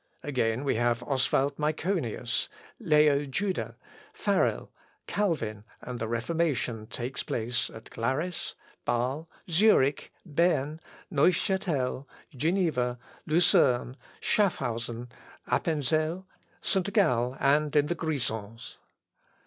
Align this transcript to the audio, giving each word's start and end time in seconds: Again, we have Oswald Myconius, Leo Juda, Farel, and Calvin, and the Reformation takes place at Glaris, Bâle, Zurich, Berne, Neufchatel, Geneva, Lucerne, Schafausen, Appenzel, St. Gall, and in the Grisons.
Again, 0.23 0.63
we 0.63 0.77
have 0.77 1.03
Oswald 1.03 1.57
Myconius, 1.59 2.47
Leo 2.79 3.23
Juda, 3.23 3.75
Farel, 4.13 4.61
and 4.71 4.71
Calvin, 5.05 5.63
and 5.79 5.99
the 5.99 6.07
Reformation 6.07 6.87
takes 6.87 7.21
place 7.21 7.69
at 7.69 7.91
Glaris, 7.91 8.55
Bâle, 8.87 9.27
Zurich, 9.47 10.11
Berne, 10.25 10.79
Neufchatel, 11.11 12.07
Geneva, 12.35 12.97
Lucerne, 13.27 13.95
Schafausen, 14.19 15.07
Appenzel, 15.47 16.25
St. 16.61 16.91
Gall, 16.91 17.37
and 17.39 17.75
in 17.75 17.85
the 17.85 17.93
Grisons. 17.95 18.77